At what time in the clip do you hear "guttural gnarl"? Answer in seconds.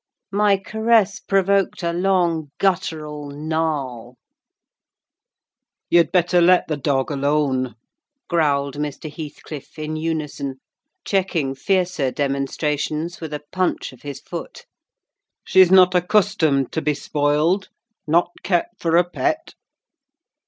2.57-4.15